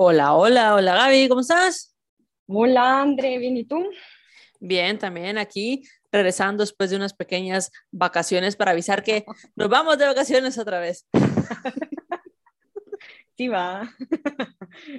Hola, 0.00 0.34
hola, 0.34 0.76
hola 0.76 0.94
Gaby, 0.94 1.28
¿cómo 1.28 1.40
estás? 1.40 1.92
Hola 2.46 3.02
André, 3.02 3.36
¿bien 3.38 3.56
y 3.56 3.64
tú? 3.64 3.84
Bien, 4.60 4.96
también 4.96 5.38
aquí 5.38 5.82
regresando 6.12 6.62
después 6.62 6.90
de 6.90 6.96
unas 6.96 7.14
pequeñas 7.14 7.72
vacaciones 7.90 8.54
para 8.54 8.70
avisar 8.70 9.02
que 9.02 9.24
nos 9.56 9.68
vamos 9.68 9.98
de 9.98 10.06
vacaciones 10.06 10.56
otra 10.56 10.78
vez. 10.78 11.04
Sí, 13.36 13.46
va. 13.46 13.88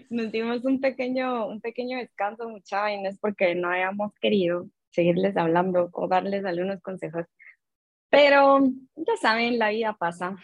Nos 0.10 0.32
dimos 0.32 0.64
un 0.64 0.80
pequeño, 0.80 1.48
un 1.48 1.60
pequeño 1.60 1.98
descanso, 1.98 2.48
mucha 2.48 2.80
vaina, 2.80 3.10
es 3.10 3.20
porque 3.20 3.54
no 3.54 3.70
habíamos 3.70 4.14
querido 4.22 4.66
seguirles 4.92 5.36
hablando 5.36 5.90
o 5.92 6.08
darles 6.08 6.46
algunos 6.46 6.82
consejos. 6.82 7.26
Pero 8.10 8.62
ya 8.96 9.18
saben, 9.22 9.60
la 9.60 9.72
vida 9.72 9.94
pasa. 10.00 10.38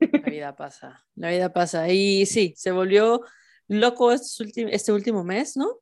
La 0.00 0.30
vida 0.30 0.56
pasa, 0.56 1.04
la 1.14 1.28
vida 1.28 1.52
pasa. 1.52 1.90
Y 1.90 2.24
sí, 2.24 2.54
se 2.56 2.72
volvió 2.72 3.22
loco 3.80 4.12
este, 4.12 4.74
este 4.74 4.92
último 4.92 5.24
mes, 5.24 5.56
¿no? 5.56 5.78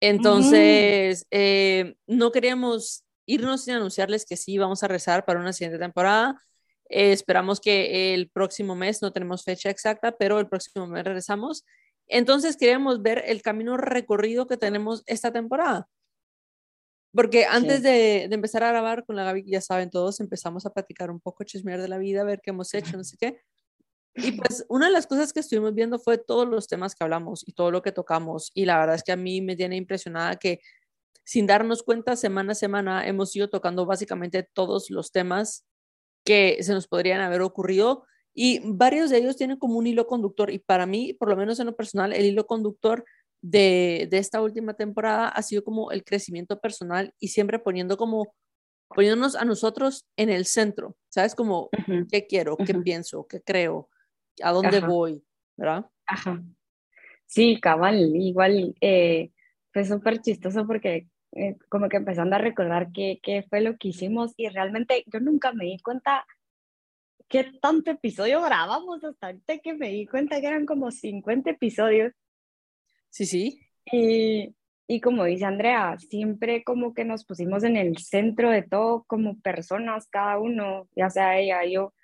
Entonces, 0.00 1.26
eh, 1.30 1.94
no 2.08 2.32
queríamos 2.32 3.04
irnos 3.24 3.62
sin 3.62 3.74
anunciarles 3.74 4.26
que 4.26 4.36
sí, 4.36 4.58
vamos 4.58 4.82
a 4.82 4.88
rezar 4.88 5.24
para 5.24 5.38
una 5.38 5.52
siguiente 5.52 5.78
temporada. 5.78 6.42
Eh, 6.88 7.12
esperamos 7.12 7.60
que 7.60 8.14
el 8.14 8.28
próximo 8.28 8.74
mes, 8.74 9.00
no 9.00 9.12
tenemos 9.12 9.44
fecha 9.44 9.70
exacta, 9.70 10.10
pero 10.12 10.40
el 10.40 10.48
próximo 10.48 10.88
mes 10.88 11.04
regresamos. 11.04 11.64
Entonces, 12.08 12.56
queríamos 12.56 13.00
ver 13.00 13.22
el 13.26 13.42
camino 13.42 13.76
recorrido 13.76 14.48
que 14.48 14.56
tenemos 14.56 15.04
esta 15.06 15.32
temporada. 15.32 15.88
Porque 17.14 17.44
antes 17.44 17.82
de, 17.82 18.26
de, 18.28 18.34
empezar 18.34 18.64
a 18.64 18.70
grabar 18.70 19.04
con 19.04 19.16
la 19.16 19.24
Gaby, 19.24 19.44
ya 19.46 19.60
saben 19.60 19.90
todos, 19.90 20.18
empezamos 20.18 20.66
a 20.66 20.70
platicar 20.70 21.10
un 21.10 21.20
poco, 21.20 21.44
chismear 21.44 21.80
de 21.80 21.88
la 21.88 21.98
vida, 21.98 22.24
ver 22.24 22.40
qué 22.42 22.50
hemos 22.50 22.72
hecho, 22.74 22.96
no 22.96 23.04
sé 23.04 23.16
qué. 23.20 23.40
Y 24.14 24.32
pues 24.32 24.64
una 24.68 24.86
de 24.86 24.92
las 24.92 25.06
cosas 25.06 25.32
que 25.32 25.40
estuvimos 25.40 25.74
viendo 25.74 25.98
fue 25.98 26.18
todos 26.18 26.46
los 26.46 26.68
temas 26.68 26.94
que 26.94 27.04
hablamos 27.04 27.46
y 27.46 27.52
todo 27.52 27.70
lo 27.70 27.82
que 27.82 27.92
tocamos. 27.92 28.50
Y 28.54 28.66
la 28.66 28.78
verdad 28.78 28.96
es 28.96 29.02
que 29.02 29.12
a 29.12 29.16
mí 29.16 29.40
me 29.40 29.56
tiene 29.56 29.76
impresionada 29.76 30.36
que 30.36 30.60
sin 31.24 31.46
darnos 31.46 31.82
cuenta, 31.82 32.16
semana 32.16 32.52
a 32.52 32.54
semana 32.56 33.06
hemos 33.06 33.34
ido 33.36 33.48
tocando 33.48 33.86
básicamente 33.86 34.48
todos 34.52 34.90
los 34.90 35.12
temas 35.12 35.64
que 36.24 36.58
se 36.62 36.72
nos 36.72 36.88
podrían 36.88 37.20
haber 37.20 37.42
ocurrido 37.42 38.04
y 38.34 38.60
varios 38.64 39.10
de 39.10 39.18
ellos 39.18 39.36
tienen 39.36 39.58
como 39.58 39.78
un 39.78 39.86
hilo 39.86 40.06
conductor. 40.06 40.50
Y 40.50 40.58
para 40.58 40.86
mí, 40.86 41.14
por 41.14 41.28
lo 41.28 41.36
menos 41.36 41.60
en 41.60 41.66
lo 41.66 41.76
personal, 41.76 42.12
el 42.12 42.24
hilo 42.24 42.46
conductor 42.46 43.04
de, 43.40 44.08
de 44.10 44.18
esta 44.18 44.40
última 44.40 44.74
temporada 44.74 45.28
ha 45.28 45.42
sido 45.42 45.64
como 45.64 45.90
el 45.90 46.04
crecimiento 46.04 46.60
personal 46.60 47.14
y 47.18 47.28
siempre 47.28 47.58
poniendo 47.58 47.96
como 47.96 48.34
poniéndonos 48.94 49.36
a 49.36 49.44
nosotros 49.44 50.06
en 50.16 50.30
el 50.30 50.46
centro, 50.46 50.96
¿sabes? 51.08 51.34
Como, 51.34 51.70
¿qué 52.10 52.26
quiero? 52.26 52.56
¿Qué 52.56 52.74
pienso? 52.74 53.26
¿Qué 53.26 53.40
creo? 53.40 53.88
A 54.42 54.52
dónde 54.52 54.80
voy, 54.80 55.24
¿verdad? 55.56 55.86
Ajá. 56.06 56.42
Sí, 57.26 57.58
cabal, 57.60 58.14
igual 58.16 58.74
eh, 58.80 59.30
fue 59.72 59.84
súper 59.84 60.20
chistoso 60.20 60.66
porque 60.66 61.08
eh, 61.32 61.56
como 61.70 61.88
que 61.88 61.96
empezando 61.96 62.36
a 62.36 62.38
recordar 62.38 62.92
qué, 62.92 63.20
qué 63.22 63.42
fue 63.48 63.62
lo 63.62 63.76
que 63.78 63.88
hicimos 63.88 64.34
y 64.36 64.48
realmente 64.48 65.04
yo 65.06 65.18
nunca 65.18 65.52
me 65.52 65.64
di 65.64 65.78
cuenta 65.78 66.26
qué 67.28 67.50
tanto 67.62 67.90
episodio 67.90 68.42
grabamos 68.42 69.02
hasta 69.02 69.28
ahorita 69.28 69.58
que 69.58 69.72
me 69.72 69.88
di 69.88 70.06
cuenta 70.06 70.40
que 70.40 70.46
eran 70.46 70.66
como 70.66 70.90
50 70.90 71.50
episodios. 71.50 72.12
Sí, 73.08 73.24
sí. 73.24 73.60
Y, 73.90 74.54
y 74.86 75.00
como 75.00 75.24
dice 75.24 75.46
Andrea, 75.46 75.96
siempre 75.98 76.62
como 76.64 76.92
que 76.92 77.06
nos 77.06 77.24
pusimos 77.24 77.64
en 77.64 77.78
el 77.78 77.96
centro 77.96 78.50
de 78.50 78.62
todo 78.62 79.04
como 79.04 79.40
personas, 79.40 80.06
cada 80.08 80.38
uno, 80.38 80.88
ya 80.94 81.08
sea 81.08 81.38
ella, 81.38 81.64
yo, 81.64 81.94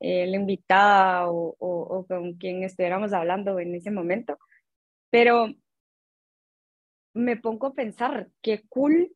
eh, 0.00 0.26
la 0.26 0.36
invitada 0.36 1.28
o, 1.30 1.56
o, 1.58 2.06
con 2.06 2.34
quien 2.34 2.62
estuviéramos 2.62 3.12
hablando 3.12 3.58
en 3.58 3.74
ese 3.74 3.90
momento. 3.90 4.38
Pero 5.10 5.54
me 7.14 7.36
pongo 7.36 7.68
a 7.68 7.74
pensar 7.74 8.28
qué 8.42 8.62
cool 8.68 9.14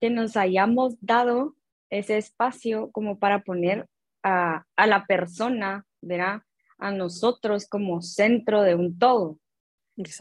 que 0.00 0.10
nos 0.10 0.36
hayamos 0.36 0.96
dado 1.00 1.54
ese 1.90 2.16
espacio 2.16 2.90
como 2.92 3.18
para 3.18 3.42
poner 3.42 3.86
a, 4.22 4.64
a 4.76 4.86
la 4.86 5.06
persona, 5.06 5.84
¿verdad? 6.00 6.42
A 6.78 6.90
nosotros 6.90 7.68
como 7.68 8.00
centro 8.00 8.62
de 8.62 8.74
un 8.74 8.98
todo. 8.98 9.38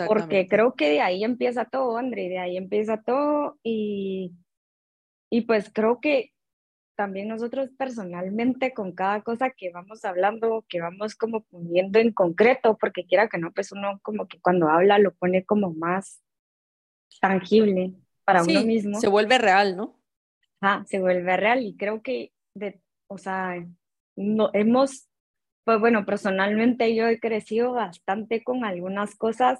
Porque 0.07 0.47
creo 0.47 0.73
que 0.73 0.89
de 0.89 1.01
ahí 1.01 1.23
empieza 1.23 1.65
todo, 1.65 1.97
André, 1.97 2.27
de 2.27 2.39
ahí 2.39 2.57
empieza 2.57 3.01
todo 3.01 3.57
y, 3.63 4.33
y 5.29 5.41
pues 5.41 5.71
creo 5.73 5.99
que 6.01 6.33
también 6.95 7.27
nosotros 7.27 7.69
personalmente 7.77 8.73
con 8.73 8.91
cada 8.91 9.21
cosa 9.21 9.49
que 9.49 9.71
vamos 9.71 10.05
hablando, 10.05 10.65
que 10.67 10.81
vamos 10.81 11.15
como 11.15 11.41
poniendo 11.43 11.99
en 11.99 12.11
concreto, 12.11 12.77
porque 12.77 13.05
quiera 13.05 13.27
que 13.27 13.37
no, 13.37 13.51
pues 13.51 13.71
uno 13.71 13.99
como 14.03 14.27
que 14.27 14.39
cuando 14.39 14.69
habla 14.69 14.99
lo 14.99 15.13
pone 15.13 15.45
como 15.45 15.73
más 15.73 16.21
tangible 17.19 17.93
para 18.23 18.43
uno 18.43 18.63
mismo. 18.63 18.99
Se 18.99 19.07
vuelve 19.07 19.37
real, 19.37 19.75
¿no? 19.75 19.99
Ah, 20.61 20.83
se 20.87 20.99
vuelve 20.99 21.37
real 21.37 21.63
y 21.63 21.75
creo 21.75 22.01
que, 22.01 22.31
de, 22.53 22.81
o 23.07 23.17
sea, 23.17 23.55
no, 24.15 24.49
hemos, 24.53 25.09
pues 25.63 25.79
bueno, 25.79 26.05
personalmente 26.05 26.93
yo 26.95 27.07
he 27.07 27.19
crecido 27.19 27.73
bastante 27.73 28.43
con 28.43 28.63
algunas 28.63 29.15
cosas 29.15 29.59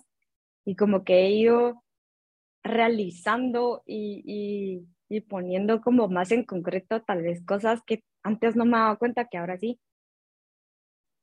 y 0.64 0.76
como 0.76 1.04
que 1.04 1.26
he 1.26 1.32
ido 1.32 1.84
realizando 2.64 3.84
y 3.86 4.86
y 5.12 5.20
poniendo 5.20 5.82
como 5.82 6.08
más 6.08 6.32
en 6.32 6.46
concreto 6.46 7.02
tal 7.02 7.22
vez 7.22 7.44
cosas 7.46 7.82
que 7.86 8.02
antes 8.24 8.56
no 8.56 8.64
me 8.64 8.78
daba 8.78 8.96
cuenta 8.96 9.26
que 9.26 9.38
ahora 9.38 9.58
sí. 9.58 9.78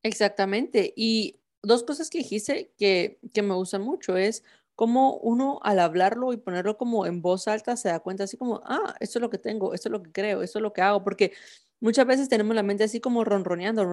Exactamente. 0.03 0.93
Y 0.94 1.41
dos 1.62 1.84
cosas 1.84 2.10
que 2.10 2.19
dijiste 2.19 2.71
que, 2.76 3.19
que 3.32 3.43
me 3.43 3.54
gustan 3.54 3.81
mucho 3.81 4.19
es 4.19 4.44
cómo 4.75 5.16
uno 5.16 5.59
al 5.62 5.78
hablarlo 5.78 6.34
y 6.34 6.37
ponerlo 6.37 6.76
como 6.76 7.06
en 7.06 7.22
voz 7.22 7.49
alta 7.49 7.76
se 7.76 7.88
da 7.88 8.00
cuenta 8.00 8.25
así 8.25 8.37
como, 8.37 8.60
ah, 8.65 8.94
esto 9.00 9.19
es 9.19 9.22
lo 9.22 9.31
que 9.31 9.38
tengo, 9.38 9.72
esto 9.72 9.88
es 9.88 9.93
lo 9.93 10.03
que 10.03 10.12
creo, 10.12 10.43
esto 10.43 10.59
es 10.59 10.62
lo 10.62 10.75
que 10.75 10.82
hago, 10.82 11.03
porque 11.03 11.32
muchas 11.81 12.06
veces 12.06 12.28
tenemos 12.28 12.55
la 12.55 12.62
mente 12.62 12.84
así 12.84 13.00
como 13.00 13.25
ronroneando 13.25 13.87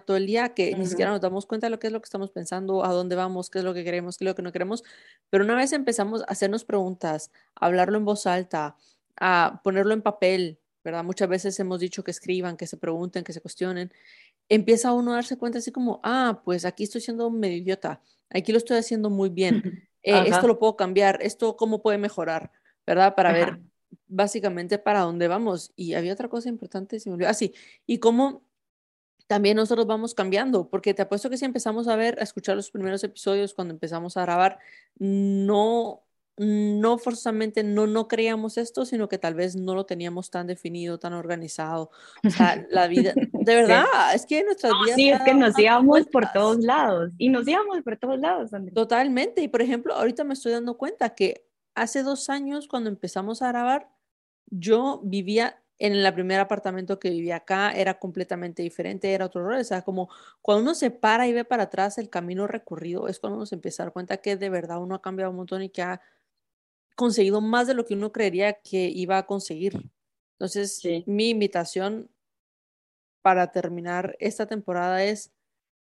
todo 0.00 0.16
el 0.16 0.26
día 0.26 0.54
que 0.54 0.74
ni 0.74 0.86
siquiera 0.86 1.10
nos 1.10 1.20
damos 1.20 1.46
cuenta 1.46 1.66
de 1.66 1.70
lo 1.70 1.78
que 1.78 1.88
es 1.88 1.92
lo 1.92 2.00
que 2.00 2.06
estamos 2.06 2.30
pensando, 2.30 2.84
a 2.84 2.92
dónde 2.92 3.16
vamos, 3.16 3.50
qué 3.50 3.58
es 3.58 3.64
lo 3.64 3.74
que 3.74 3.84
queremos, 3.84 4.18
qué 4.18 4.24
es 4.24 4.28
lo 4.28 4.34
que 4.34 4.42
no 4.42 4.52
queremos, 4.52 4.82
pero 5.30 5.44
una 5.44 5.54
vez 5.54 5.72
empezamos 5.72 6.22
a 6.22 6.24
hacernos 6.24 6.64
preguntas, 6.64 7.30
a 7.54 7.66
hablarlo 7.66 7.98
en 7.98 8.04
voz 8.04 8.26
alta, 8.26 8.76
a 9.16 9.60
ponerlo 9.64 9.94
en 9.94 10.02
papel, 10.02 10.58
¿verdad? 10.82 11.04
Muchas 11.04 11.28
veces 11.28 11.58
hemos 11.60 11.80
dicho 11.80 12.04
que 12.04 12.10
escriban, 12.10 12.56
que 12.56 12.66
se 12.66 12.76
pregunten, 12.76 13.24
que 13.24 13.32
se 13.32 13.40
cuestionen, 13.40 13.92
empieza 14.48 14.92
uno 14.92 15.12
a 15.12 15.16
darse 15.16 15.38
cuenta 15.38 15.58
así 15.58 15.72
como, 15.72 16.00
ah, 16.02 16.42
pues 16.44 16.64
aquí 16.64 16.84
estoy 16.84 17.00
siendo 17.00 17.30
medio 17.30 17.56
idiota, 17.56 18.00
aquí 18.30 18.52
lo 18.52 18.58
estoy 18.58 18.78
haciendo 18.78 19.10
muy 19.10 19.28
bien, 19.30 19.62
eh, 20.02 20.24
esto 20.26 20.46
lo 20.46 20.58
puedo 20.58 20.76
cambiar, 20.76 21.18
esto 21.22 21.56
cómo 21.56 21.82
puede 21.82 21.98
mejorar, 21.98 22.50
¿verdad? 22.86 23.14
Para 23.14 23.32
ver 23.32 23.60
básicamente 24.06 24.78
para 24.78 25.00
dónde 25.00 25.28
vamos. 25.28 25.72
Y 25.76 25.94
había 25.94 26.12
otra 26.12 26.28
cosa 26.28 26.48
importante, 26.48 27.00
se 27.00 27.08
me 27.08 27.14
olvidó. 27.14 27.30
Ah, 27.30 27.34
sí, 27.34 27.54
y 27.86 27.98
cómo 27.98 28.42
también 29.26 29.56
nosotros 29.56 29.86
vamos 29.86 30.14
cambiando, 30.14 30.68
porque 30.68 30.94
te 30.94 31.02
apuesto 31.02 31.30
que 31.30 31.38
si 31.38 31.44
empezamos 31.44 31.88
a 31.88 31.96
ver, 31.96 32.18
a 32.20 32.22
escuchar 32.22 32.56
los 32.56 32.70
primeros 32.70 33.02
episodios 33.04 33.54
cuando 33.54 33.72
empezamos 33.72 34.16
a 34.16 34.22
grabar, 34.22 34.58
no 34.98 36.00
no 36.36 36.98
forzosamente 36.98 37.62
no 37.62 37.86
no 37.86 38.08
creíamos 38.08 38.58
esto, 38.58 38.84
sino 38.84 39.08
que 39.08 39.18
tal 39.18 39.34
vez 39.34 39.54
no 39.54 39.74
lo 39.74 39.86
teníamos 39.86 40.30
tan 40.30 40.48
definido, 40.48 40.98
tan 40.98 41.12
organizado. 41.12 41.90
O 42.26 42.30
sea, 42.30 42.66
la 42.70 42.88
vida, 42.88 43.14
de 43.14 43.54
verdad, 43.54 43.84
es 44.14 44.26
que 44.26 44.42
nuestras 44.42 44.72
vidas... 44.84 44.96
Sí, 44.96 45.10
es 45.10 45.22
que 45.22 45.34
nos 45.34 45.56
íbamos 45.58 46.06
por 46.06 46.32
todos 46.32 46.58
lados 46.58 47.12
y 47.18 47.28
nos 47.28 47.46
íbamos 47.46 47.82
por 47.82 47.96
todos 47.98 48.18
lados. 48.18 48.50
Totalmente, 48.74 49.42
y 49.42 49.48
por 49.48 49.62
ejemplo, 49.62 49.94
ahorita 49.94 50.24
me 50.24 50.34
estoy 50.34 50.52
dando 50.52 50.76
cuenta 50.76 51.14
que 51.14 51.46
hace 51.74 52.02
dos 52.02 52.28
años, 52.28 52.66
cuando 52.66 52.90
empezamos 52.90 53.40
a 53.40 53.48
grabar, 53.48 53.88
yo 54.46 55.00
vivía 55.04 55.62
en 55.86 55.92
el 55.92 56.14
primer 56.14 56.40
apartamento 56.40 56.98
que 56.98 57.10
vivía 57.10 57.36
acá, 57.36 57.70
era 57.72 57.98
completamente 57.98 58.62
diferente, 58.62 59.12
era 59.12 59.26
otro 59.26 59.44
rol. 59.44 59.60
O 59.60 59.64
sea, 59.64 59.82
como 59.82 60.08
cuando 60.40 60.62
uno 60.62 60.74
se 60.74 60.90
para 60.90 61.28
y 61.28 61.34
ve 61.34 61.44
para 61.44 61.64
atrás 61.64 61.98
el 61.98 62.08
camino 62.08 62.46
recorrido, 62.46 63.06
es 63.06 63.20
cuando 63.20 63.36
uno 63.36 63.44
se 63.44 63.56
empieza 63.56 63.82
a 63.82 63.86
dar 63.86 63.92
cuenta 63.92 64.16
que 64.16 64.36
de 64.36 64.48
verdad 64.48 64.82
uno 64.82 64.94
ha 64.94 65.02
cambiado 65.02 65.30
un 65.30 65.36
montón 65.36 65.62
y 65.62 65.68
que 65.68 65.82
ha 65.82 66.00
conseguido 66.96 67.42
más 67.42 67.66
de 67.66 67.74
lo 67.74 67.84
que 67.84 67.94
uno 67.94 68.12
creería 68.12 68.54
que 68.54 68.88
iba 68.88 69.18
a 69.18 69.26
conseguir. 69.26 69.90
Entonces, 70.38 70.80
mi 71.06 71.28
invitación 71.28 72.08
para 73.20 73.52
terminar 73.52 74.16
esta 74.20 74.46
temporada 74.46 75.04
es 75.04 75.32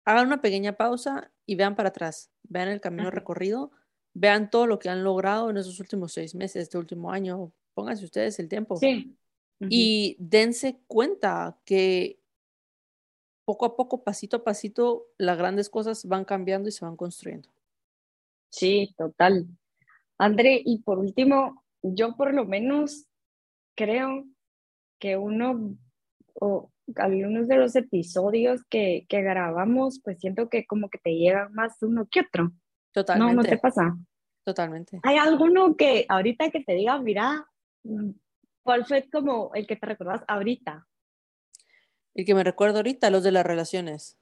hagan 0.03 0.27
una 0.27 0.41
pequeña 0.41 0.73
pausa 0.73 1.31
y 1.45 1.55
vean 1.55 1.75
para 1.75 1.89
atrás, 1.89 2.31
vean 2.43 2.69
el 2.69 2.81
camino 2.81 3.11
recorrido, 3.11 3.71
vean 4.15 4.49
todo 4.49 4.65
lo 4.65 4.79
que 4.79 4.89
han 4.89 5.03
logrado 5.03 5.51
en 5.51 5.57
esos 5.57 5.79
últimos 5.79 6.13
seis 6.13 6.33
meses, 6.33 6.63
este 6.63 6.77
último 6.79 7.11
año, 7.11 7.51
pónganse 7.75 8.05
ustedes 8.05 8.39
el 8.39 8.49
tiempo. 8.49 8.77
Sí. 8.77 9.15
Y 9.59 10.17
dense 10.19 10.79
cuenta 10.87 11.57
que 11.65 12.19
poco 13.45 13.65
a 13.65 13.75
poco, 13.75 14.03
pasito 14.03 14.37
a 14.37 14.43
pasito, 14.43 15.07
las 15.17 15.37
grandes 15.37 15.69
cosas 15.69 16.05
van 16.05 16.25
cambiando 16.25 16.67
y 16.67 16.71
se 16.71 16.83
van 16.83 16.97
construyendo. 16.97 17.49
Sí, 18.49 18.93
total. 18.97 19.47
André, 20.17 20.61
y 20.63 20.79
por 20.79 20.99
último, 20.99 21.63
yo 21.81 22.15
por 22.15 22.33
lo 22.33 22.45
menos 22.45 23.05
creo 23.75 24.25
que 24.99 25.17
uno 25.17 25.77
o 26.33 26.71
algunos 26.95 27.47
de 27.47 27.57
los 27.57 27.75
episodios 27.75 28.61
que, 28.69 29.05
que 29.09 29.21
grabamos, 29.21 29.99
pues 30.03 30.19
siento 30.19 30.49
que 30.49 30.65
como 30.65 30.89
que 30.89 30.99
te 30.99 31.15
llegan 31.15 31.53
más 31.53 31.81
uno 31.81 32.07
que 32.09 32.21
otro. 32.21 32.51
Totalmente. 32.91 33.35
No, 33.35 33.41
no 33.41 33.47
te 33.47 33.57
pasa. 33.57 33.97
Totalmente. 34.43 34.99
¿Hay 35.03 35.17
alguno 35.17 35.75
que 35.75 36.05
ahorita 36.07 36.51
que 36.51 36.63
te 36.63 36.73
diga, 36.73 36.99
mira, 36.99 37.47
mm, 37.83 38.11
cuál 38.65 38.83
fue 38.85 39.07
como 39.11 39.51
el 39.53 39.67
que 39.67 39.75
te 39.75 39.85
recordás 39.85 40.23
ahorita? 40.27 40.87
El 42.15 42.25
que 42.25 42.33
me 42.33 42.43
recuerdo 42.43 42.77
ahorita, 42.77 43.11
los 43.11 43.23
de 43.23 43.31
las 43.31 43.45
relaciones. 43.45 44.17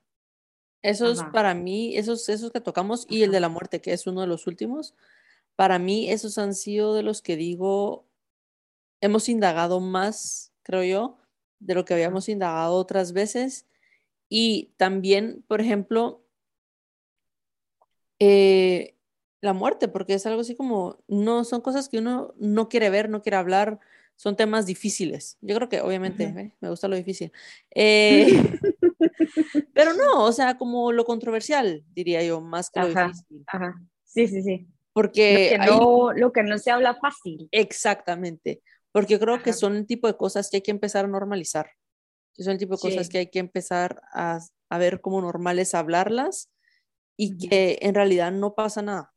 Esos 0.82 1.22
Ajá. 1.22 1.32
para 1.32 1.54
mí, 1.54 1.96
esos, 1.96 2.28
esos 2.28 2.52
que 2.52 2.60
tocamos 2.60 3.06
y 3.10 3.24
el 3.24 3.32
de 3.32 3.40
la 3.40 3.48
muerte, 3.48 3.80
que 3.80 3.94
es 3.94 4.06
uno 4.06 4.20
de 4.20 4.28
los 4.28 4.46
últimos, 4.46 4.96
para 5.56 5.80
mí 5.80 6.12
esos 6.12 6.38
han 6.38 6.54
sido 6.54 6.94
de 6.94 7.04
los 7.04 7.22
que 7.22 7.38
digo, 7.38 8.06
hemos 9.00 9.30
indagado 9.30 9.80
más, 9.80 10.52
creo 10.62 10.84
yo, 10.84 11.18
de 11.60 11.76
lo 11.76 11.86
que 11.86 11.94
habíamos 11.94 12.28
indagado 12.28 12.76
otras 12.76 13.14
veces. 13.14 13.66
Y 14.28 14.74
también, 14.76 15.46
por 15.48 15.62
ejemplo, 15.62 16.22
eh, 18.20 18.98
la 19.40 19.54
muerte, 19.54 19.88
porque 19.88 20.16
es 20.16 20.26
algo 20.26 20.42
así 20.42 20.54
como, 20.54 20.98
no, 21.08 21.46
son 21.46 21.62
cosas 21.62 21.88
que 21.88 22.00
uno 22.00 22.34
no 22.38 22.68
quiere 22.68 22.90
ver, 22.90 23.10
no 23.10 23.22
quiere 23.22 23.38
hablar, 23.38 23.80
son 24.16 24.36
temas 24.36 24.66
difíciles. 24.66 25.38
Yo 25.42 25.56
creo 25.56 25.70
que 25.70 25.82
obviamente. 25.82 26.24
¿eh? 26.24 26.56
me 26.62 26.70
gusta 26.70 26.88
lo 26.88 26.96
difícil. 26.96 27.32
Eh, 27.72 28.28
pero 29.74 29.94
no, 29.94 30.24
o 30.26 30.32
sea, 30.32 30.58
como 30.58 30.92
lo 30.92 31.06
controversial, 31.06 31.84
diría 31.94 32.24
yo, 32.24 32.42
más 32.42 32.70
que 32.70 32.80
lo 32.80 32.88
Ajá, 32.88 33.08
difícil. 33.08 33.44
ajá. 33.48 33.76
Sí, 34.04 34.28
sí, 34.28 34.42
sí. 34.44 34.58
Lo 34.68 34.74
Porque 34.94 35.50
que 35.50 35.58
hay, 35.60 35.70
no, 35.70 36.14
lo 36.14 36.32
que 36.32 36.44
no 36.44 36.58
se 36.60 36.70
habla 36.72 36.96
fácil. 36.96 37.48
exactamente, 37.52 38.62
porque 38.92 39.20
creo 39.20 39.42
que 39.42 39.50
Ajá. 39.50 39.60
son 39.60 39.76
el 39.76 39.88
tipo 39.88 40.08
de 40.08 40.16
cosas 40.16 40.50
que 40.50 40.58
hay 40.58 40.62
que 40.62 40.70
empezar 40.72 41.06
a 41.06 41.08
normalizar, 41.08 41.72
que 42.36 42.44
son 42.44 42.54
el 42.54 42.60
tipo 42.60 42.76
de 42.76 42.82
cosas 42.82 43.08
Sí. 43.08 43.12
que 43.12 43.18
hay 43.18 43.28
que 43.28 43.40
empezar 43.40 44.02
a, 44.14 44.40
a 44.70 44.78
ver 44.78 45.02
como 45.02 45.20
normales, 45.22 45.74
hablarlas 45.74 46.52
y 47.18 47.38
que 47.38 47.80
en 47.82 47.96
realidad 47.96 48.32
no 48.32 48.54
pasa 48.54 48.82
nada. 48.84 49.14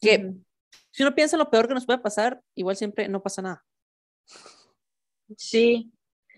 Que 0.00 0.34
si 0.92 1.02
uno 1.02 1.14
piensa 1.14 1.34
en 1.36 1.38
lo 1.40 1.50
peor 1.50 1.66
que 1.66 1.74
nos 1.74 1.84
puede 1.86 1.98
pasar, 1.98 2.40
igual 2.54 2.76
siempre 2.76 3.08
no 3.08 3.20
pasa 3.20 3.42
nada. 3.42 3.64
Sí, 5.36 5.92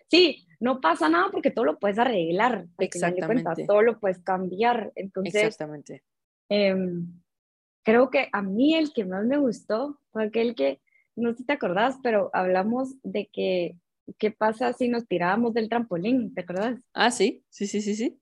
sí, 0.08 0.46
no 0.58 0.80
pasa 0.80 1.08
nada 1.08 1.30
porque 1.30 1.50
todo 1.50 1.64
lo 1.64 1.78
puedes 1.78 1.98
arreglar. 1.98 2.66
Exactamente. 2.78 3.64
todo 3.66 3.82
lo 3.82 3.98
puedes 3.98 4.18
cambiar. 4.18 4.92
Entonces, 4.94 5.34
Exactamente. 5.34 6.02
em, 6.48 7.20
creo 7.82 8.10
que 8.10 8.28
a 8.32 8.42
mí 8.42 8.74
el 8.74 8.92
que 8.92 9.04
más 9.04 9.24
me 9.24 9.38
gustó 9.38 9.98
fue 10.12 10.24
aquel 10.24 10.54
que, 10.54 10.80
no 11.16 11.32
sé 11.32 11.38
si 11.38 11.44
te 11.44 11.52
acordás, 11.52 11.96
pero 12.02 12.30
hablamos 12.32 12.94
de 13.02 13.28
que, 13.32 13.76
¿qué 14.18 14.30
pasa 14.30 14.72
si 14.72 14.88
nos 14.88 15.06
tirábamos 15.06 15.54
del 15.54 15.68
trampolín? 15.68 16.34
¿Te 16.34 16.42
acordás? 16.42 16.80
Ah, 16.92 17.10
sí, 17.10 17.44
sí, 17.48 17.66
sí, 17.66 17.80
sí, 17.80 17.94
sí. 17.94 18.20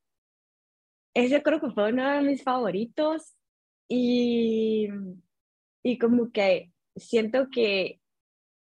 Ese 1.14 1.42
creo 1.42 1.60
que 1.60 1.70
fue 1.70 1.90
uno 1.90 2.08
de 2.08 2.22
mis 2.22 2.44
favoritos 2.44 3.34
y, 3.88 4.88
y 5.82 5.98
como 5.98 6.30
que 6.30 6.72
siento 6.94 7.48
que 7.50 8.00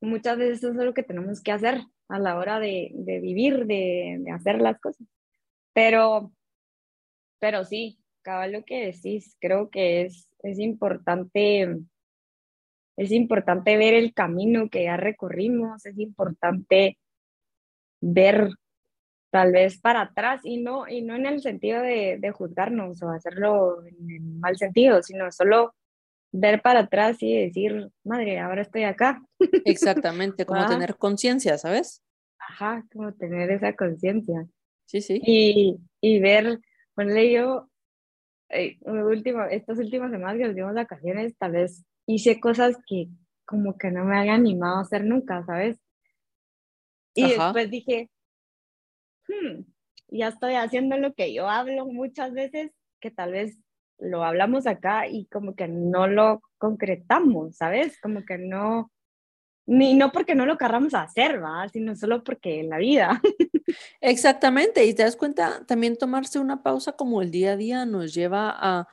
muchas 0.03 0.37
veces 0.37 0.59
eso 0.59 0.69
es 0.69 0.75
lo 0.75 0.93
que 0.93 1.03
tenemos 1.03 1.41
que 1.41 1.51
hacer 1.51 1.81
a 2.09 2.19
la 2.19 2.37
hora 2.37 2.59
de, 2.59 2.91
de 2.93 3.19
vivir, 3.19 3.65
de, 3.65 4.17
de 4.19 4.31
hacer 4.31 4.61
las 4.61 4.79
cosas. 4.79 5.07
Pero, 5.73 6.31
pero 7.39 7.63
sí, 7.65 7.99
cabal 8.21 8.51
lo 8.53 8.63
que 8.63 8.85
decís, 8.85 9.35
creo 9.39 9.69
que 9.69 10.03
es, 10.03 10.29
es 10.43 10.59
importante, 10.59 11.79
es 12.97 13.11
importante 13.11 13.77
ver 13.77 13.93
el 13.93 14.13
camino 14.13 14.69
que 14.69 14.83
ya 14.83 14.97
recorrimos, 14.97 15.85
es 15.85 15.97
importante 15.97 16.97
ver 18.01 18.49
tal 19.31 19.51
vez 19.51 19.79
para 19.79 20.01
atrás 20.01 20.41
y 20.43 20.57
no, 20.57 20.87
y 20.87 21.01
no 21.01 21.15
en 21.15 21.25
el 21.25 21.41
sentido 21.41 21.81
de, 21.81 22.17
de 22.19 22.31
juzgarnos 22.31 23.01
o 23.01 23.09
hacerlo 23.09 23.83
en 23.85 24.39
mal 24.39 24.57
sentido, 24.57 25.01
sino 25.01 25.31
solo 25.31 25.73
ver 26.33 26.61
para 26.61 26.81
atrás 26.81 27.17
y 27.21 27.33
decir, 27.37 27.89
madre, 28.03 28.39
ahora 28.39 28.63
estoy 28.63 28.83
acá. 28.83 29.21
Exactamente, 29.65 30.45
como 30.45 30.61
Ah. 30.61 30.67
tener 30.67 30.97
conciencia, 30.97 31.57
¿sabes? 31.57 32.03
Ajá, 32.39 32.83
como 32.91 33.13
tener 33.13 33.49
esa 33.51 33.73
conciencia. 33.75 34.45
Sí, 34.85 35.01
sí. 35.01 35.21
Y, 35.23 35.77
y 36.01 36.19
ver, 36.19 36.59
ponle 36.95 37.31
yo, 37.31 37.69
eh, 38.49 38.77
último, 38.81 39.43
estas 39.45 39.77
últimas 39.77 40.11
semanas 40.11 40.37
que 40.37 40.47
nos 40.47 40.55
dimos 40.55 40.73
vacaciones, 40.73 41.37
tal 41.37 41.53
vez 41.53 41.85
hice 42.05 42.39
cosas 42.39 42.75
que 42.87 43.07
como 43.45 43.77
que 43.77 43.91
no 43.91 44.03
me 44.03 44.17
había 44.17 44.33
animado 44.33 44.77
a 44.77 44.81
hacer 44.81 45.05
nunca, 45.05 45.45
¿sabes? 45.45 45.77
Y 47.15 47.23
Ajá. 47.23 47.43
después 47.45 47.69
dije, 47.69 48.09
"Hmm, 49.27 49.61
ya 50.09 50.29
estoy 50.29 50.55
haciendo 50.55 50.97
lo 50.97 51.13
que 51.13 51.33
yo 51.33 51.47
hablo 51.49 51.85
muchas 51.85 52.33
veces, 52.33 52.71
que 52.99 53.11
tal 53.11 53.31
vez 53.31 53.57
lo 53.99 54.23
hablamos 54.23 54.67
acá 54.67 55.07
y 55.07 55.25
como 55.27 55.55
que 55.55 55.67
no 55.67 56.07
lo 56.07 56.41
concretamos, 56.57 57.55
¿sabes? 57.57 57.99
Como 58.01 58.23
que 58.25 58.37
no, 58.37 58.91
ni 59.67 59.95
no 59.95 60.11
porque 60.11 60.35
no 60.35 60.45
lo 60.47 60.57
querramos 60.57 60.93
hacer, 60.95 61.43
¿va? 61.43 61.69
Sino 61.69 61.95
solo 61.95 62.23
porque 62.23 62.61
en 62.61 62.69
la 62.69 62.77
vida. 62.79 63.21
Exactamente. 64.01 64.85
Y 64.85 64.93
te 64.93 65.03
das 65.03 65.15
cuenta, 65.15 65.65
también 65.65 65.97
tomarse 65.97 66.39
una 66.39 66.61
pausa 66.63 66.93
como 66.93 67.21
el 67.21 67.31
día 67.31 67.53
a 67.53 67.57
día 67.57 67.85
nos 67.85 68.13
lleva 68.13 68.51
a 68.55 68.87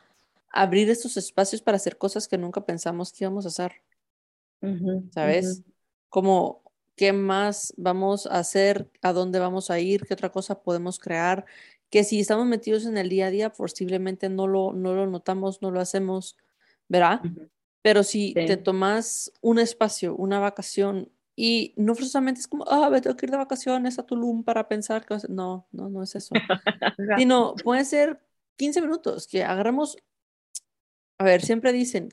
abrir 0.53 0.91
estos 0.91 1.17
espacios 1.17 1.63
para 1.63 1.77
hacer 1.77 1.99
cosas 1.99 2.29
que 2.29 2.39
nunca 2.39 2.65
pensamos 2.65 3.13
que 3.13 3.25
íbamos 3.25 3.45
a 3.47 3.49
hacer, 3.49 3.83
Ujú, 4.63 5.11
¿sabes? 5.11 5.63
ujú. 5.63 5.65
Como, 6.09 6.63
¿qué 6.97 7.13
más 7.13 7.75
vamos 7.77 8.27
a 8.27 8.39
hacer? 8.39 8.91
¿A 9.03 9.13
dónde 9.13 9.39
vamos 9.39 9.71
a 9.71 9.79
ir? 9.81 10.05
¿Qué 10.07 10.15
otra 10.15 10.31
cosa 10.33 10.63
podemos 10.63 10.99
crear? 10.99 11.47
Que 11.91 12.05
si 12.05 12.21
estamos 12.21 12.47
metidos 12.47 12.87
en 12.87 12.97
el 12.97 13.09
día 13.09 13.27
a 13.27 13.31
día, 13.31 13.53
posiblemente 13.53 14.29
no 14.29 14.47
lo, 14.47 14.73
no 14.73 14.95
lo 14.95 15.07
notamos, 15.07 15.61
no 15.61 15.71
lo 15.71 15.81
hacemos, 15.81 16.37
¿verdad? 16.89 17.21
Pero 17.83 18.03
si 18.03 18.35
te 18.35 18.57
tomas 18.57 19.33
un 19.41 19.59
espacio, 19.59 20.15
una 20.15 20.39
vacación, 20.39 21.11
y 21.35 21.73
no 21.77 21.95
forzosamente 21.95 22.41
es 22.41 22.49
como, 22.49 22.65
ah, 22.69 22.91
me 22.91 23.01
tengo 23.01 23.17
que 23.17 23.27
ir 23.27 23.31
de 23.31 23.39
vacaciones 23.39 23.99
a 23.99 24.05
Tulum 24.05 24.45
para 24.45 24.69
pensar 24.69 25.05
que 25.07 25.15
vas 25.15 25.25
a-". 25.25 25.29
No, 25.29 25.67
no, 25.73 25.89
no 25.89 26.03
es 26.03 26.15
eso. 26.15 26.35
Sino 27.19 27.55
puede 27.65 27.85
ser 27.85 28.21
15 28.57 28.83
minutos, 28.83 29.27
que 29.27 29.43
agarremos, 29.43 29.97
a 31.19 31.25
ver, 31.25 31.43
siempre 31.43 31.73
dicen, 31.73 32.11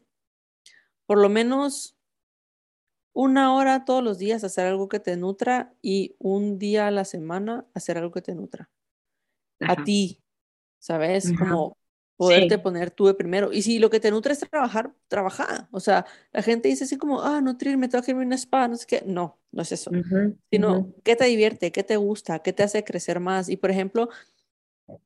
por 1.05 1.19
lo 1.19 1.29
menos 1.29 1.97
una 3.13 3.55
hora 3.55 3.83
todos 3.83 4.03
los 4.03 4.17
días 4.17 4.43
hacer 4.43 4.67
algo 4.67 4.87
que 4.87 4.99
te 4.99 5.17
nutra 5.17 5.73
y 5.81 6.15
un 6.19 6.59
día 6.59 6.87
a 6.87 6.91
la 6.91 7.03
semana 7.03 7.65
hacer 7.73 7.97
algo 7.97 8.11
que 8.11 8.21
te 8.21 8.35
nutra. 8.35 8.69
A 9.65 9.83
ti, 9.83 10.23
¿sabes? 10.79 11.33
Ajá. 11.33 11.33
Como 11.33 11.77
poderte 12.17 12.57
Sí. 12.57 12.59
poner 12.59 12.91
tú 12.91 13.07
de 13.07 13.15
primero. 13.15 13.53
Y 13.53 13.63
si 13.63 13.79
lo 13.79 13.89
que 13.91 13.99
te 14.01 14.11
nutre 14.11 14.33
es 14.33 14.39
trabajar, 14.41 14.93
trabaja. 15.09 15.69
O 15.71 15.79
sea, 15.81 16.05
la 16.33 16.43
gente 16.43 16.69
dice 16.69 16.85
así 16.85 16.97
como, 16.97 17.21
ah, 17.23 17.41
nutrirme, 17.41 17.89
tengo 17.89 18.03
que 18.05 18.11
irme 18.11 18.23
a 18.23 18.27
un 18.27 18.33
spa, 18.33 18.67
no 18.69 18.77
sé 18.77 18.85
qué. 18.87 19.03
No, 19.05 19.39
no 19.51 19.61
es 19.63 19.71
eso. 19.73 19.97
Sino, 20.51 20.75
ujú. 20.75 20.93
¿qué 21.03 21.15
te 21.17 21.25
divierte? 21.25 21.71
¿Qué 21.73 21.83
te 21.83 21.97
gusta? 21.97 22.39
¿Qué 22.41 22.53
te 22.53 22.63
hace 22.63 22.83
crecer 22.85 23.19
más? 23.19 23.49
Y, 23.49 23.57
por 23.57 23.71
ejemplo, 23.71 24.09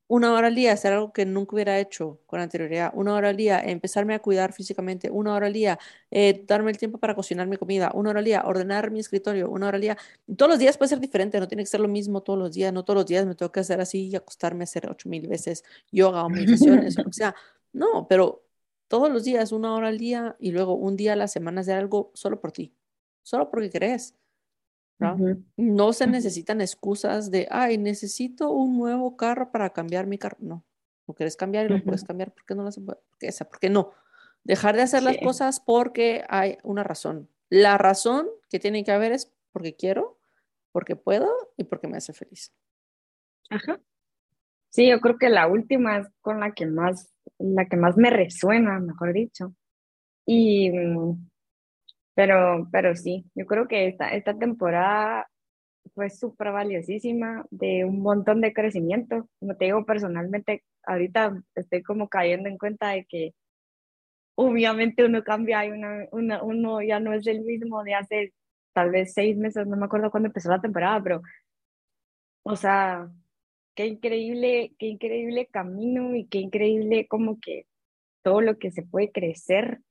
una 0.07 0.33
hora 0.33 0.47
al 0.47 0.55
día, 0.55 0.73
hacer 0.73 0.93
algo 0.93 1.11
que 1.13 1.25
nunca 1.25 1.55
hubiera 1.55 1.79
hecho 1.79 2.19
con 2.27 2.39
anterioridad, 2.39 2.91
una 2.93 3.15
hora 3.15 3.29
al 3.29 3.38
día, 3.38 3.59
empezarme 3.59 4.13
a 4.13 4.19
cuidar 4.19 4.53
físicamente, 4.53 5.09
una 5.09 5.33
hora 5.33 5.47
al 5.47 5.53
día, 5.53 5.79
eh, 6.11 6.43
darme 6.47 6.71
el 6.71 6.77
tiempo 6.77 6.97
para 7.00 7.15
cocinar 7.15 7.47
mi 7.47 7.57
comida, 7.57 7.91
una 7.93 8.11
hora 8.11 8.19
al 8.19 8.25
día, 8.25 8.43
ordenar 8.45 8.91
mi 8.91 9.00
escritorio, 9.00 9.50
una 9.50 9.67
hora 9.67 9.75
al 9.75 9.81
día. 9.81 9.97
Todos 10.38 10.51
los 10.51 10.59
días 10.59 10.77
puede 10.77 10.89
ser 10.89 11.00
diferente, 11.00 11.39
no 11.39 11.47
tiene 11.47 11.63
que 11.63 11.69
ser 11.69 11.79
lo 11.79 11.88
mismo 11.88 12.21
todos 12.21 12.38
los 12.39 12.51
días, 12.53 12.73
no 12.73 12.83
todos 12.83 12.97
los 12.97 13.05
días 13.05 13.25
me 13.25 13.35
tengo 13.35 13.51
que 13.51 13.61
hacer 13.61 13.81
así 13.81 14.09
y 14.09 14.15
acostarme 14.15 14.63
a 14.63 14.65
hacer 14.65 14.89
ocho 14.89 15.09
mil 15.09 15.27
veces 15.27 15.63
yoga 15.91 16.23
o 16.25 16.29
meditaciones 16.29 16.97
o 17.00 17.11
sea. 17.11 17.35
No, 17.73 18.07
pero 18.07 18.45
todos 18.88 19.11
los 19.11 19.23
días, 19.23 19.51
una 19.51 19.73
hora 19.73 19.88
al 19.88 19.97
día 19.97 20.35
y 20.39 20.51
luego 20.51 20.75
un 20.75 20.97
día 20.97 21.13
a 21.13 21.15
la 21.15 21.27
semana 21.27 21.61
hacer 21.61 21.77
algo 21.77 22.11
solo 22.13 22.39
por 22.41 22.51
ti, 22.51 22.75
solo 23.23 23.50
porque 23.50 23.69
crees. 23.69 24.15
¿No? 25.58 25.93
Se 25.93 26.08
necesitan 26.08 26.62
excusas 26.62 27.31
de, 27.31 27.48
ay, 27.50 27.77
necesito 27.77 28.51
un 28.51 28.77
nuevo 28.77 29.17
carro 29.17 29.51
para 29.51 29.72
cambiar 29.72 30.08
mi 30.08 30.17
carro. 30.17 30.38
No, 30.39 30.65
lo 31.08 31.13
quieres 31.13 31.36
cambiar 31.36 31.65
y 31.65 31.70
lo 31.70 31.84
puedes 31.84 32.03
cambiar. 32.03 32.31
¿Por 32.34 32.46
qué 32.46 32.55
no 32.55 32.63
lo 32.63 32.70
haces? 32.70 32.84
¿Por 32.84 33.01
qué? 33.20 33.29
O 33.29 33.31
sea, 33.31 33.48
¿por 33.50 33.60
qué 33.60 33.70
no? 33.70 33.91
Dejar 34.43 34.75
de 34.75 34.81
hacer 34.81 35.03
las 35.03 35.17
cosas 35.17 35.60
porque 35.60 36.24
hay 36.29 36.58
una 36.63 36.84
razón. 36.84 37.29
La 37.50 37.77
razón 37.77 38.27
que 38.50 38.60
tiene 38.60 38.84
que 38.84 38.91
haber 38.91 39.12
es 39.12 39.31
porque 39.51 39.75
quiero, 39.75 40.20
porque 40.72 40.96
puedo 40.96 41.29
y 41.58 41.65
porque 41.65 41.88
me 41.88 41.98
hace 41.98 42.13
feliz. 42.13 42.53
Ajá. 43.50 43.79
Sí, 44.70 44.89
yo 44.89 45.01
creo 45.01 45.17
que 45.17 45.29
la 45.29 45.48
última 45.48 45.98
es 45.98 46.08
con 46.22 46.39
la 46.39 46.53
que 46.53 46.65
más, 46.65 47.13
la 47.38 47.65
que 47.65 47.75
más 47.75 47.98
me 47.98 48.10
resuena, 48.10 48.79
mejor 48.79 49.13
dicho. 49.13 49.53
Y, 50.25 50.72
mm, 50.72 51.30
pero, 52.15 52.68
pero 52.72 52.96
sí, 52.96 53.25
yo 53.36 53.46
creo 53.46 53.68
que 53.68 53.88
esta, 53.88 54.10
esta 54.10 54.38
temporada 54.38 55.27
fue 55.96 56.10
súper 56.10 56.51
valiosísima, 56.53 57.46
de 57.51 57.86
un 57.86 58.01
montón 58.01 58.41
de 58.41 58.53
crecimiento. 58.53 59.27
Como 59.39 59.56
te 59.58 59.65
digo, 59.68 59.86
personalmente, 59.86 60.63
ahorita 60.86 61.44
estoy 61.56 61.84
como 61.84 62.10
cayendo 62.10 62.50
en 62.50 62.58
cuenta 62.58 62.89
de 62.91 63.06
que 63.06 63.34
obviamente 64.36 65.06
uno 65.06 65.24
cambia 65.24 65.65
y 65.65 65.72
una, 65.72 66.06
una- 66.12 66.44
uno 66.44 66.82
ya 66.82 67.00
no 67.00 67.13
es 67.13 67.25
el 67.27 67.41
mismo 67.41 67.84
de 67.84 67.96
hace 67.96 68.34
tal 68.74 68.89
vez 68.91 69.13
seis 69.13 69.38
meses, 69.38 69.68
no 69.68 69.77
me 69.77 69.86
acuerdo 69.86 70.12
cuándo 70.12 70.27
empezó 70.27 70.50
la 70.50 70.62
temporada, 70.62 71.01
pero, 71.03 71.22
o 72.44 72.56
sea, 72.56 73.10
qué 73.75 73.88
increíble, 73.88 74.75
qué 74.80 74.88
increíble 74.88 75.48
camino 75.48 76.15
y 76.15 76.27
qué 76.27 76.39
increíble 76.39 77.08
como 77.08 77.39
que 77.39 77.68
todo 78.24 78.41
lo 78.41 78.58
que 78.60 78.72
se 78.72 78.84
puede 78.84 79.12
crecer 79.13 79.82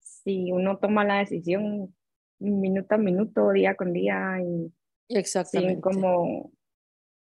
si 0.00 0.52
uno 0.52 0.78
toma 0.78 1.04
la 1.04 1.18
decisión 1.18 1.94
minuto 2.38 2.94
a 2.94 2.98
minuto, 2.98 3.50
día 3.50 3.74
con 3.74 3.92
día 3.92 4.38
y 4.40 4.72
Exactamente. 5.08 5.74
sin 5.74 5.80
como 5.80 6.52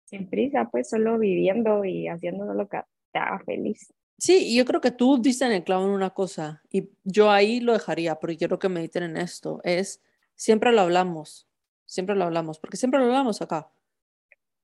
sin 0.05 0.29
prisa, 0.29 0.69
pues 0.71 0.89
solo 0.89 1.17
viviendo 1.17 1.83
y 1.83 2.07
haciendo 2.07 2.53
lo 2.53 2.67
que 2.69 2.79
te 3.11 3.19
haga 3.19 3.39
feliz. 3.39 3.93
Sí, 4.17 4.55
yo 4.55 4.65
creo 4.65 4.81
que 4.81 4.91
tú 4.91 5.21
diste 5.21 5.45
en 5.45 5.51
el 5.51 5.63
clavo 5.63 5.85
en 5.85 5.91
una 5.91 6.11
cosa 6.11 6.63
y 6.71 6.89
yo 7.03 7.29
ahí 7.29 7.59
lo 7.59 7.73
dejaría, 7.73 8.15
porque 8.15 8.37
quiero 8.37 8.57
que 8.57 8.69
mediten 8.69 9.03
en 9.03 9.17
esto, 9.17 9.59
es 9.63 10.01
siempre 10.33 10.71
lo 10.71 10.81
hablamos, 10.81 11.47
siempre 11.85 12.15
lo 12.15 12.23
hablamos, 12.23 12.57
porque 12.59 12.77
siempre 12.77 12.99
lo 12.99 13.05
hablamos 13.07 13.41
acá. 13.41 13.69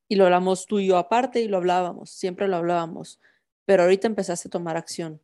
Y 0.08 0.16
lo 0.16 0.26
hablamos 0.26 0.66
tú 0.66 0.80
y 0.80 0.88
yo 0.88 0.98
aparte 0.98 1.42
y 1.42 1.48
lo 1.48 1.58
hablábamos, 1.58 2.10
siempre 2.10 2.48
lo 2.48 2.58
hablábamos, 2.58 3.20
pero 3.66 3.84
ahorita 3.84 4.08
empezaste 4.08 4.48
a 4.48 4.52
tomar 4.52 4.78
acción. 4.78 5.22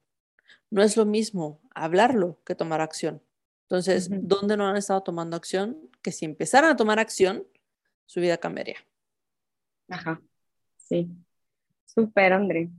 No 0.69 0.81
es 0.83 0.97
lo 0.97 1.05
mismo 1.05 1.61
hablarlo 1.73 2.39
que 2.45 2.55
tomar 2.55 2.81
acción. 2.81 3.21
Entonces, 3.63 4.09
¿dónde 4.11 4.57
no 4.57 4.67
han 4.67 4.77
estado 4.77 5.03
tomando 5.03 5.37
acción? 5.37 5.77
Que 6.01 6.11
si 6.11 6.25
empezaran 6.25 6.71
a 6.71 6.75
tomar 6.75 6.99
acción, 6.99 7.45
su 8.05 8.19
vida 8.19 8.37
cambiaría. 8.37 8.77
Ajá, 9.87 10.21
sí. 10.77 11.09
Súper, 11.85 12.33
André. 12.33 12.69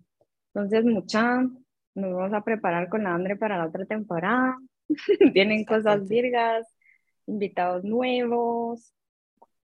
Entonces, 0.53 0.85
mucha, 0.85 1.43
nos 1.95 2.15
vamos 2.15 2.33
a 2.33 2.43
preparar 2.43 2.89
con 2.89 3.05
la 3.05 3.15
André 3.15 3.37
para 3.37 3.59
la 3.59 3.67
otra 3.67 3.85
temporada. 3.85 4.59
Tienen 5.33 5.65
cosas 5.65 6.09
virgas, 6.09 6.67
invitados 7.27 7.85
nuevos. 7.85 8.93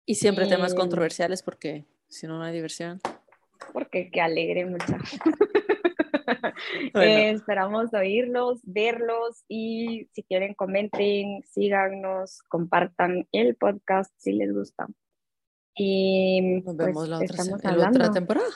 Y 0.05 0.17
siempre 0.17 0.47
temas 0.47 0.75
controversiales 0.75 1.43
porque 1.43 1.85
si 2.09 2.27
no, 2.27 2.39
no 2.39 2.45
hay 2.45 2.53
diversión. 2.53 3.01
Porque 3.73 4.11
qué 4.11 4.21
alegre, 4.21 4.67
mucha. 4.67 4.99
Eh, 6.95 7.31
esperamos 7.31 7.93
oírlos, 7.95 8.61
verlos 8.65 9.45
y 9.49 10.09
si 10.13 10.23
quieren 10.23 10.55
comenten, 10.55 11.43
síganos, 11.45 12.43
compartan 12.49 13.27
el 13.33 13.57
podcast 13.57 14.13
si 14.19 14.33
les 14.33 14.53
gusta. 14.53 14.87
Y 15.75 16.63
nos 16.65 16.77
vemos 16.77 17.09
pues, 17.09 17.09
la, 17.09 17.19
otra, 17.19 17.73
la 17.77 17.89
otra 17.89 18.11
temporada. 18.13 18.51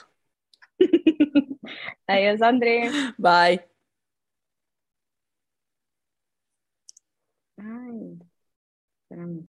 Adiós, 2.07 2.41
André. 2.41 2.89
Bye. 3.17 3.65
Ay, 7.57 8.19
espérame. 9.01 9.45